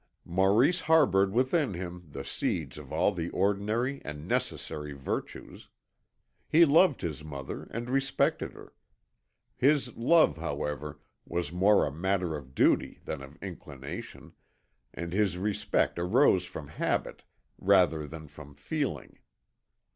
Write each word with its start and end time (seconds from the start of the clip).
Maurice 0.25 0.79
harboured 0.81 1.31
within 1.31 1.75
him 1.75 2.07
the 2.09 2.25
seeds 2.25 2.79
of 2.79 2.91
all 2.91 3.11
the 3.13 3.29
ordinary 3.29 4.01
and 4.03 4.27
necessary 4.27 4.93
virtues. 4.93 5.69
He 6.49 6.65
loved 6.65 7.01
his 7.01 7.23
mother 7.23 7.67
and 7.69 7.87
respected 7.87 8.53
her. 8.53 8.73
His 9.55 9.95
love, 9.95 10.37
however, 10.37 10.99
was 11.23 11.51
more 11.51 11.85
a 11.85 11.91
matter 11.91 12.35
of 12.35 12.55
duty 12.55 12.99
than 13.05 13.21
of 13.21 13.37
inclination, 13.43 14.33
and 14.91 15.13
his 15.13 15.37
respect 15.37 15.99
arose 15.99 16.45
from 16.45 16.69
habit 16.69 17.21
rather 17.59 18.07
than 18.07 18.27
from 18.27 18.55
feeling. 18.55 19.19